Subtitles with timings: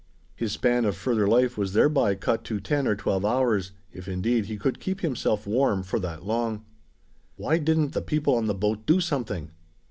[0.35, 4.45] His span of further life was thereby cut to ten or twelve hours, if indeed
[4.45, 6.65] he could keep himself warm for that long.
[7.35, 9.51] Why didn't the people on the boat do something!